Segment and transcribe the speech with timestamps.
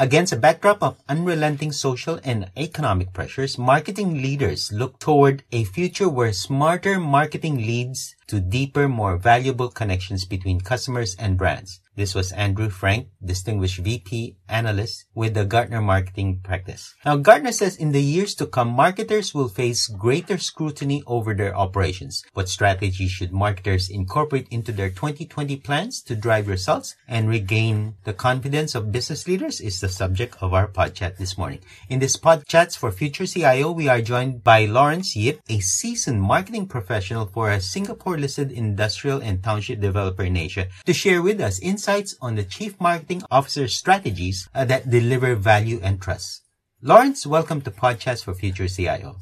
[0.00, 6.08] Against a backdrop of unrelenting social and economic pressures, marketing leaders look toward a future
[6.08, 11.80] where smarter marketing leads to deeper, more valuable connections between customers and brands.
[11.98, 16.94] This was Andrew Frank, Distinguished VP Analyst with the Gartner Marketing Practice.
[17.04, 21.56] Now, Gartner says in the years to come, marketers will face greater scrutiny over their
[21.56, 22.22] operations.
[22.34, 28.12] What strategies should marketers incorporate into their 2020 plans to drive results and regain the
[28.12, 31.58] confidence of business leaders is the subject of our pod chat this morning.
[31.88, 36.68] In this Podchats for Future CIO, we are joined by Lawrence Yip, a seasoned marketing
[36.68, 41.87] professional for a Singapore-listed industrial and township developer in Asia, to share with us insights
[41.88, 46.42] insights on the Chief Marketing Officer's strategies uh, that deliver value and trust.
[46.82, 49.16] Lawrence, welcome to Podcast for Future CIO.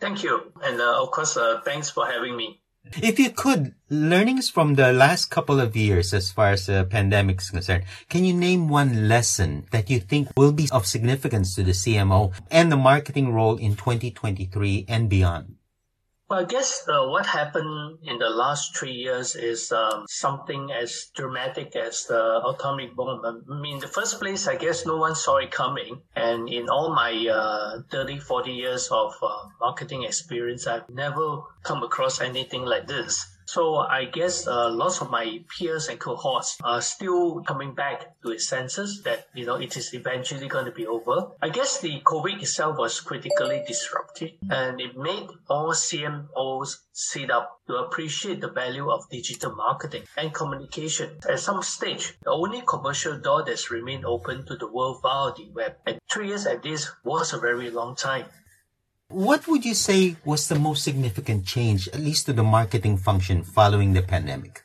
[0.00, 0.50] Thank you.
[0.64, 2.60] And uh, of course, uh, thanks for having me.
[3.00, 7.40] If you could, learnings from the last couple of years as far as the pandemic
[7.40, 11.62] is concerned, can you name one lesson that you think will be of significance to
[11.62, 15.54] the CMO and the marketing role in 2023 and beyond?
[16.32, 21.10] Well, I guess uh, what happened in the last three years is um, something as
[21.14, 23.20] dramatic as the atomic bomb.
[23.22, 26.00] I mean, in the first place, I guess no one saw it coming.
[26.16, 31.82] And in all my uh, 30, 40 years of uh, marketing experience, I've never come
[31.82, 33.26] across anything like this.
[33.52, 38.30] So I guess uh, lots of my peers and cohorts are still coming back to
[38.30, 41.32] its senses that you know it is eventually going to be over.
[41.42, 47.60] I guess the COVID itself was critically disruptive, and it made all CMOs sit up
[47.66, 51.18] to appreciate the value of digital marketing and communication.
[51.28, 55.50] At some stage, the only commercial door that's remained open to the world via the
[55.52, 58.24] web, and three years at this was a very long time.
[59.12, 63.44] What would you say was the most significant change, at least to the marketing function
[63.44, 64.64] following the pandemic?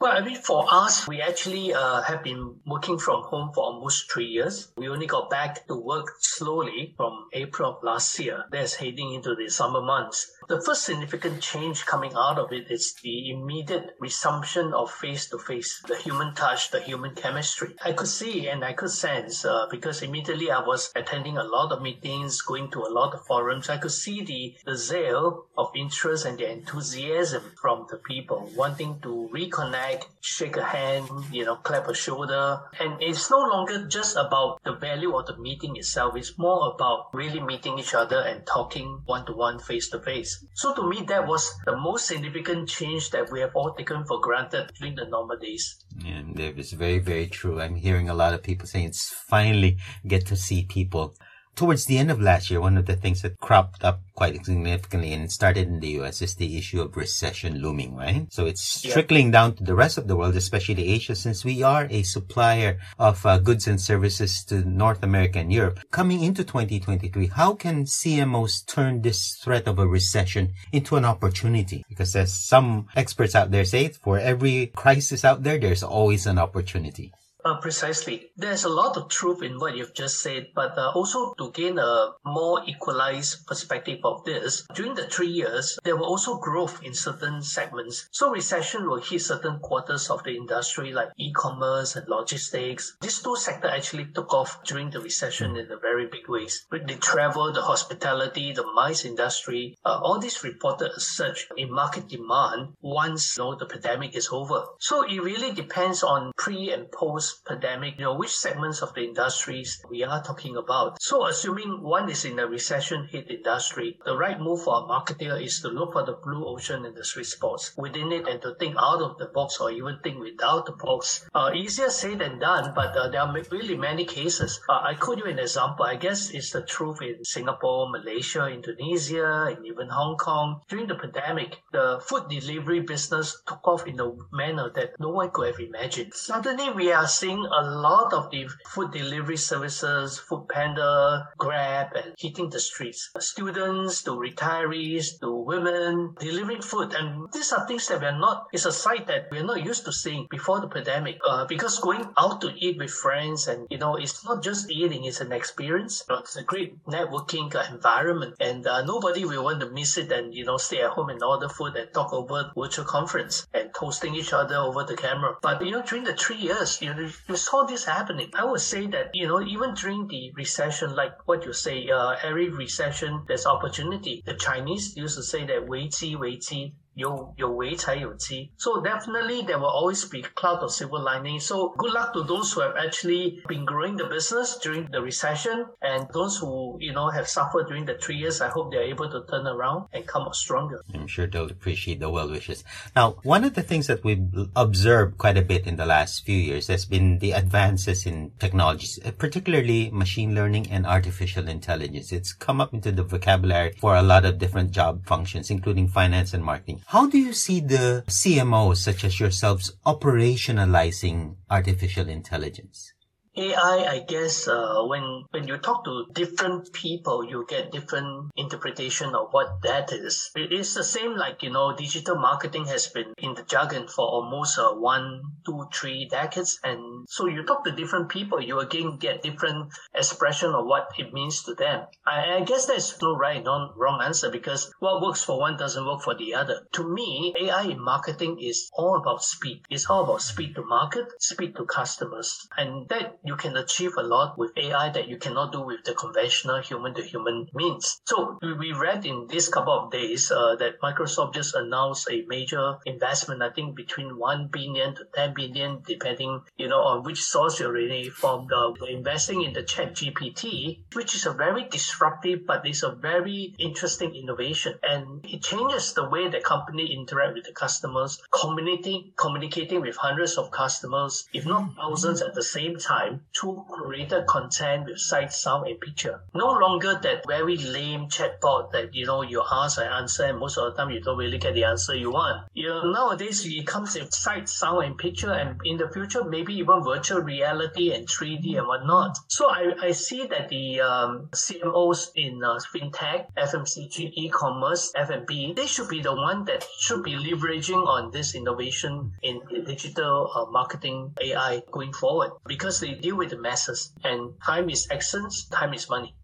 [0.00, 4.12] Well, I mean, for us, we actually uh, have been working from home for almost
[4.12, 4.72] three years.
[4.76, 8.44] We only got back to work slowly from April of last year.
[8.50, 10.30] That's heading into the summer months.
[10.46, 15.38] The first significant change coming out of it is the immediate resumption of face to
[15.38, 17.74] face, the human touch, the human chemistry.
[17.82, 21.72] I could see and I could sense uh, because immediately I was attending a lot
[21.72, 23.70] of meetings, going to a lot of forums.
[23.70, 29.00] I could see the, the zeal of interest and the enthusiasm from the people wanting
[29.00, 32.60] to reconnect, shake a hand, you know, clap a shoulder.
[32.78, 36.16] And it's no longer just about the value of the meeting itself.
[36.16, 40.44] It's more about really meeting each other and talking one to one, face to face.
[40.54, 44.20] So to me, that was the most significant change that we have all taken for
[44.20, 45.84] granted during the normal days.
[46.06, 47.60] And it is very, very true.
[47.60, 51.14] I'm hearing a lot of people saying it's finally get to see people
[51.54, 55.12] towards the end of last year, one of the things that cropped up quite significantly
[55.12, 58.26] and started in the US is the issue of recession looming, right?
[58.32, 58.92] So it's yeah.
[58.92, 62.78] trickling down to the rest of the world, especially Asia, since we are a supplier
[62.98, 65.80] of uh, goods and services to North America and Europe.
[65.90, 71.84] Coming into 2023, how can CMOs turn this threat of a recession into an opportunity?
[71.88, 76.38] Because as some experts out there say, for every crisis out there, there's always an
[76.38, 77.12] opportunity.
[77.44, 78.30] Uh, precisely.
[78.38, 81.78] There's a lot of truth in what you've just said, but uh, also to gain
[81.78, 86.94] a more equalized perspective of this, during the three years, there were also growth in
[86.94, 88.08] certain segments.
[88.12, 92.96] So recession will hit certain quarters of the industry like e-commerce and logistics.
[93.02, 96.64] These two sectors actually took off during the recession in a very big ways.
[96.70, 102.08] The travel, the hospitality, the MICE industry, uh, all these reported a surge in market
[102.08, 104.64] demand once you know, the pandemic is over.
[104.78, 109.02] So it really depends on pre and post pandemic, you know, which segments of the
[109.02, 111.00] industries we are talking about.
[111.02, 115.42] So assuming one is in a recession hit industry, the right move for a marketer
[115.42, 118.54] is to look for the blue ocean and the sweet spots within it and to
[118.54, 121.28] think out of the box or even think without the box.
[121.34, 124.60] Uh, easier said than done, but uh, there are really many cases.
[124.68, 125.84] Uh, I could give you an example.
[125.84, 130.60] I guess it's the truth in Singapore, Malaysia, Indonesia, and even Hong Kong.
[130.68, 135.30] During the pandemic, the food delivery business took off in a manner that no one
[135.30, 136.14] could have imagined.
[136.14, 142.12] Suddenly, we are seeing a lot of the food delivery services, Food Panda, Grab, and
[142.18, 143.10] hitting the streets.
[143.18, 146.92] Students to retirees to women delivering food.
[146.92, 149.92] And these are things that we're not, it's a sight that we're not used to
[149.92, 151.16] seeing before the pandemic.
[151.26, 155.04] Uh, because going out to eat with friends and, you know, it's not just eating,
[155.04, 156.04] it's an experience.
[156.10, 160.44] It's a great networking environment and uh, nobody will want to miss it and, you
[160.44, 164.34] know, stay at home and order food and talk over virtual conference and toasting each
[164.34, 165.36] other over the camera.
[165.40, 168.31] But, you know, during the three years, you know, you saw this happening.
[168.33, 172.15] I would say that, you know, even during the recession, like what you say, uh,
[172.23, 174.23] every recession, there's opportunity.
[174.25, 178.52] The Chinese used to say that 危机危机 you you wait you see.
[178.56, 181.40] So definitely there will always be cloud of silver lining.
[181.40, 185.66] So good luck to those who have actually been growing the business during the recession
[185.82, 188.40] and those who you know have suffered during the three years.
[188.40, 190.80] I hope they are able to turn around and come out stronger.
[190.94, 192.64] I'm sure they'll appreciate the well wishes.
[192.94, 196.36] Now, one of the things that we've observed quite a bit in the last few
[196.36, 202.12] years has been the advances in technologies, uh, particularly machine learning and artificial intelligence.
[202.12, 206.34] It's come up into the vocabulary for a lot of different job functions, including finance
[206.34, 206.83] and marketing.
[206.86, 212.93] How do you see the CMOs such as yourselves operationalizing artificial intelligence?
[213.36, 219.12] AI, I guess, uh, when when you talk to different people, you get different interpretation
[219.12, 220.30] of what that is.
[220.36, 224.06] It is the same like you know, digital marketing has been in the jargon for
[224.06, 228.98] almost uh, one, two, three decades, and so you talk to different people, you again
[228.98, 231.86] get different expression of what it means to them.
[232.06, 235.84] I, I guess there's no right, no wrong answer because what works for one doesn't
[235.84, 236.68] work for the other.
[236.74, 239.62] To me, AI in marketing is all about speed.
[239.70, 244.02] It's all about speed to market, speed to customers, and that you can achieve a
[244.02, 248.00] lot with AI that you cannot do with the conventional human to human means.
[248.04, 252.76] So we read in this couple of days uh, that Microsoft just announced a major
[252.84, 257.60] investment, I think between 1 billion to 10 billion, depending, you know, on which source
[257.60, 258.46] you're really from.
[258.46, 264.14] The, investing in the ChatGPT, which is a very disruptive, but it's a very interesting
[264.14, 264.74] innovation.
[264.82, 270.36] And it changes the way the company interact with the customers, communicating, communicating with hundreds
[270.36, 275.66] of customers, if not thousands at the same time to curated content with sight, sound,
[275.66, 276.20] and picture.
[276.34, 280.58] No longer that very lame chatbot that you know you ask and answer, and most
[280.58, 282.48] of the time you don't really get the answer you want.
[282.54, 286.54] You know nowadays it comes with sight, sound, and picture, and in the future maybe
[286.54, 289.16] even virtual reality and 3D and whatnot.
[289.28, 295.66] So I, I see that the um, CMOs in uh, fintech, FMCG, e-commerce, F&B, they
[295.66, 301.12] should be the one that should be leveraging on this innovation in digital uh, marketing
[301.20, 303.92] AI going forward because they deal with the masses.
[304.02, 306.14] And time is essence, time is money.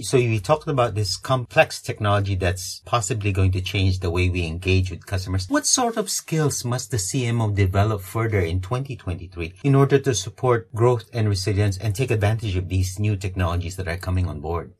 [0.00, 4.46] So you talked about this complex technology that's possibly going to change the way we
[4.46, 5.48] engage with customers.
[5.48, 10.72] What sort of skills must the CMO develop further in 2023 in order to support
[10.72, 14.72] growth and resilience and take advantage of these new technologies that are coming on board?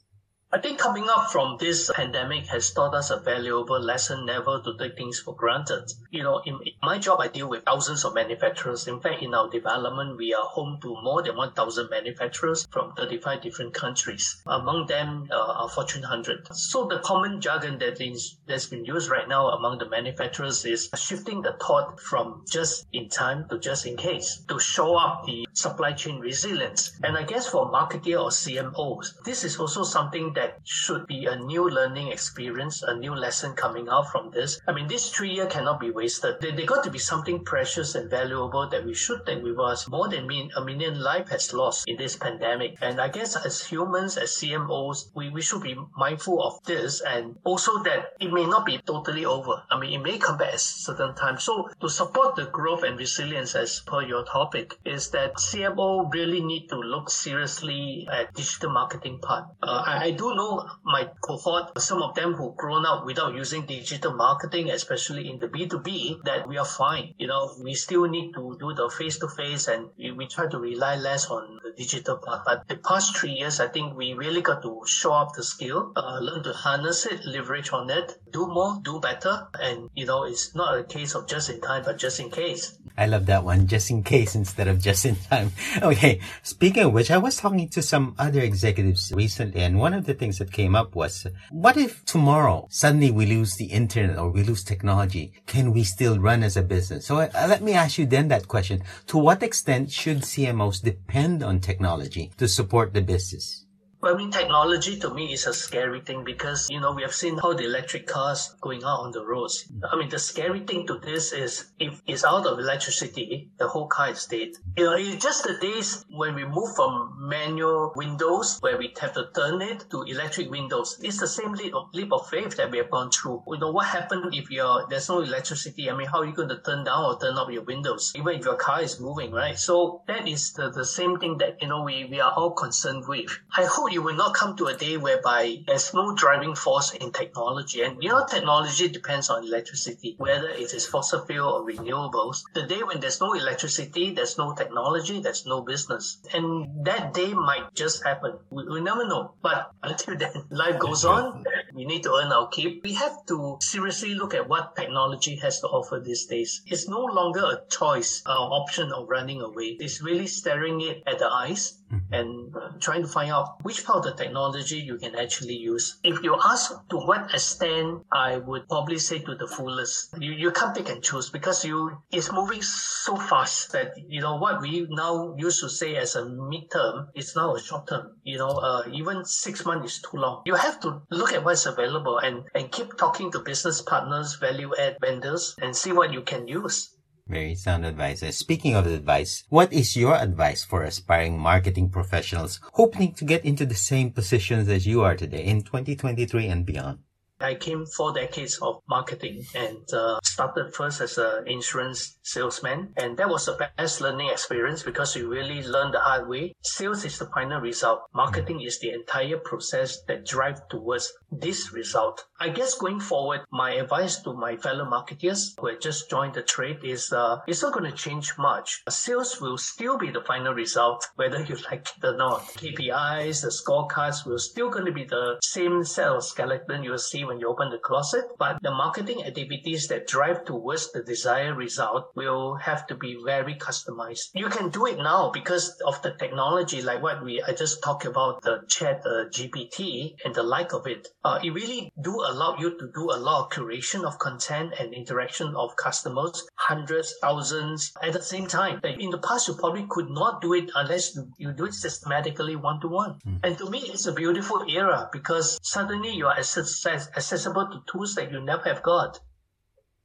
[0.51, 4.79] I think coming up from this pandemic has taught us a valuable lesson never to
[4.79, 5.93] take things for granted.
[6.11, 8.89] You know, in, my job, I deal with thousands of manufacturers.
[8.89, 13.43] In fact, in our development, we are home to more than 1,000 manufacturers from 35
[13.43, 14.41] different countries.
[14.47, 16.49] Among them uh, are Fortune 100.
[16.55, 20.89] So the common jargon that is, that's been used right now among the manufacturers is
[20.97, 25.47] shifting the thought from just in time to just in case to show up the
[25.53, 26.99] supply chain resilience.
[27.03, 31.35] And I guess for marketer or CMOs, this is also something that should be a
[31.35, 34.61] new learning experience, a new lesson coming out from this.
[34.69, 36.37] I mean, this three year cannot be wasted.
[36.41, 39.89] They, they got to be something precious and valuable that we should take with us.
[39.89, 42.77] More than mean, a million life has lost in this pandemic.
[42.81, 47.37] And I guess as humans, as CMOs, we, we should be mindful of this and
[47.45, 49.63] also that it may not be totally over.
[49.71, 51.41] I mean, it may come back at certain time.
[51.41, 56.41] So to support the growth and resilience as per your topic is that CMO really
[56.41, 59.47] need to look seriously at digital marketing part.
[59.63, 63.67] Uh, I, I do know my cohort, some of them who grown up without using
[63.67, 67.15] digital marketing, especially in the B2B, that we are fine.
[67.19, 70.49] You know, we still need to do the face to face and we, we try
[70.49, 72.45] to rely less on the digital part.
[72.45, 75.93] But the past three years, I think we really got to show up the skill,
[75.97, 79.49] uh, learn to harness it, leverage on it, do more, do better.
[79.61, 82.79] And, you know, it's not a case of just in time, but just in case.
[82.99, 85.53] I love that one, just in case instead of just in time.
[85.83, 86.21] Okay.
[86.43, 90.15] Speaking of which, I was talking to some other executives recently and one of the
[90.15, 94.43] things that came up was, what if tomorrow suddenly we lose the internet or we
[94.43, 95.33] lose technology?
[95.47, 97.07] Can we still run as a business?
[97.07, 98.83] So uh, let me ask you then that question.
[99.07, 103.65] To what extent should CMOs depend on technology to support the business?
[104.01, 107.37] I mean, technology to me is a scary thing because, you know, we have seen
[107.37, 109.71] how the electric cars going out on the roads.
[109.91, 113.89] I mean, the scary thing to this is if it's out of electricity, the whole
[113.89, 114.51] car is dead.
[114.77, 119.15] You know, it's just the days when we move from manual windows where we have
[119.15, 121.01] to turn it to electric windows.
[121.03, 123.43] It's the same leap of, leap of faith that we have gone through.
[123.49, 125.91] You know, what happened if you're, there's no electricity?
[125.91, 128.13] I mean, how are you going to turn down or turn up your windows?
[128.15, 129.59] Even if your car is moving, right?
[129.59, 133.05] So that is the, the same thing that, you know, we, we are all concerned
[133.09, 133.37] with.
[133.57, 137.13] I hope you will not come to a day whereby there's no driving force in
[137.13, 137.83] technology.
[137.83, 142.43] And you know, technology depends on electricity, whether it is fossil fuel or renewables.
[142.55, 146.19] The day when there's no electricity, there's no technology, there's no business.
[146.33, 148.39] And that day might just happen.
[148.51, 149.35] We, we never know.
[149.43, 151.45] But until then, life goes on.
[151.75, 152.83] we need to earn our keep.
[152.83, 156.63] We have to seriously look at what technology has to offer these days.
[156.67, 159.77] It's no longer a choice, or option of running away.
[159.81, 161.78] It's really staring it at the eyes.
[162.11, 165.99] And uh, trying to find out which part of the technology you can actually use.
[166.03, 170.15] If you ask to what extent, I would probably say to the fullest.
[170.19, 174.37] You, you can't pick and choose because you it's moving so fast that you know
[174.37, 178.17] what we now used to say as a midterm is now a short term.
[178.23, 180.43] You know, uh, even six months is too long.
[180.47, 184.73] You have to look at what's available and and keep talking to business partners, value
[184.79, 186.95] add vendors, and see what you can use.
[187.29, 188.23] Very sound advice.
[188.23, 193.45] Uh, speaking of advice, what is your advice for aspiring marketing professionals hoping to get
[193.45, 197.01] into the same positions as you are today in 2023 and beyond?
[197.41, 202.93] I came four decades of marketing and uh, started first as an insurance salesman.
[202.97, 206.55] And that was the best learning experience because you really learn the hard way.
[206.63, 208.03] Sales is the final result.
[208.15, 212.25] Marketing is the entire process that drives towards this result.
[212.41, 216.43] I guess going forward, my advice to my fellow marketers who have just joined the
[216.43, 218.83] trade is uh, it's not going to change much.
[218.89, 222.43] Sales will still be the final result, whether you like it or not.
[222.55, 227.25] KPIs, the scorecards will still going to be the same set of skeleton you'll see
[227.29, 232.11] when you open the closet, but the marketing activities that drive towards the desired result
[232.17, 234.31] will have to be very customized.
[234.35, 238.07] You can do it now because of the technology, like what we I just talked
[238.07, 241.09] about the chat uh, GPT and the like of it.
[241.25, 244.95] Uh, it really do allow you to do a lot of curation of content and
[244.95, 248.81] interaction of customers, hundreds, thousands at the same time.
[248.85, 252.81] In the past, you probably could not do it unless you do it systematically one
[252.81, 253.19] to one.
[253.43, 258.15] And to me, it's a beautiful era because suddenly you are access, accessible to tools
[258.15, 259.21] that you never have got.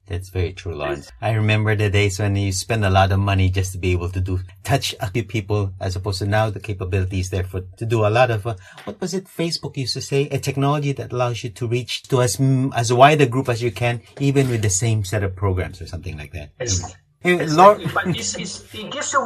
[0.06, 1.10] That's very true, Lawrence.
[1.22, 4.10] I remember the days when you spend a lot of money just to be able
[4.10, 7.86] to do touch a few people, as opposed to now the capabilities there for to
[7.86, 8.54] do a lot of uh,
[8.84, 9.24] what was it?
[9.24, 12.38] Facebook used to say a technology that allows you to reach to as
[12.74, 15.86] as wide a group as you can, even with the same set of programs or
[15.86, 16.50] something like that.
[16.60, 16.94] Yes.
[17.24, 17.86] Exactly.
[17.94, 19.20] but it's, it's, it gives you,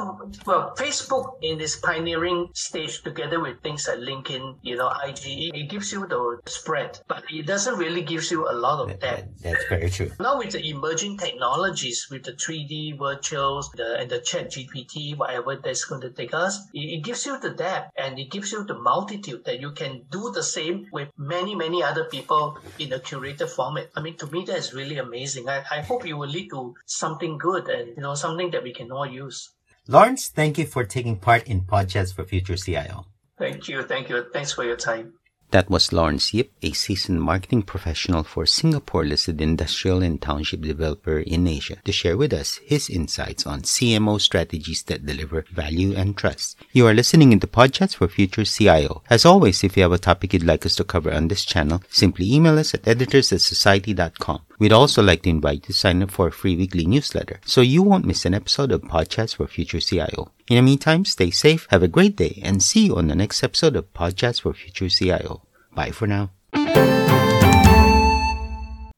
[0.47, 5.69] well, Facebook in this pioneering stage together with things like LinkedIn, you know, IG, it
[5.69, 9.28] gives you the spread, but it doesn't really gives you a lot of that.
[9.43, 10.11] That's very true.
[10.21, 15.85] Now with the emerging technologies, with the 3D virtuals, the, and the ChatGPT, whatever that's
[15.85, 18.78] going to take us, it, it gives you the depth and it gives you the
[18.78, 23.49] multitude that you can do the same with many, many other people in a curated
[23.49, 23.90] format.
[23.97, 25.49] I mean, to me, that's really amazing.
[25.49, 28.73] I, I hope it will lead to something good and you know, something that we
[28.73, 29.50] can all use.
[29.87, 33.07] Lawrence, thank you for taking part in Podchats for Future CIO.
[33.38, 33.83] Thank you.
[33.83, 34.26] Thank you.
[34.33, 35.14] Thanks for your time.
[35.50, 41.21] That was Lawrence Yip, a seasoned marketing professional for Singapore listed industrial and township developer
[41.21, 46.18] in Asia, to share with us his insights on CMO strategies that deliver value and
[46.18, 46.59] trust.
[46.73, 49.02] You are listening into Podchats for Future CIO.
[49.09, 51.83] As always, if you have a topic you'd like us to cover on this channel,
[51.88, 54.42] simply email us at editors at society.com.
[54.59, 57.61] We'd also like to invite you to sign up for a free weekly newsletter so
[57.61, 60.33] you won't miss an episode of Podchats for Future CIO.
[60.49, 63.43] In the meantime, stay safe, have a great day, and see you on the next
[63.43, 65.43] episode of Podchats for Future CIO.
[65.75, 66.31] Bye for now.